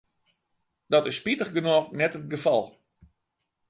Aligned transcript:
Dat 0.93 1.05
is 1.09 1.15
spitich 1.19 1.51
genôch 1.55 1.87
net 1.99 2.17
it 2.19 2.25
gefal. 2.33 2.63